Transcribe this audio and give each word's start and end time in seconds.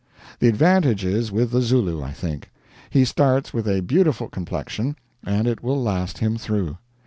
The 0.39 0.47
advantage 0.47 1.05
is 1.05 1.31
with 1.31 1.51
the 1.51 1.61
Zulu, 1.61 2.01
I 2.01 2.11
think. 2.11 2.49
He 2.89 3.05
starts 3.05 3.53
with 3.53 3.67
a 3.67 3.81
beautiful 3.81 4.29
complexion, 4.29 4.95
and 5.23 5.45
it 5.47 5.61
will 5.61 5.79
last 5.79 6.17
him 6.17 6.37
through. 6.37 6.79